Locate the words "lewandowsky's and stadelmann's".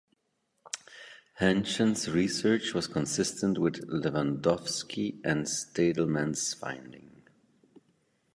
3.87-6.55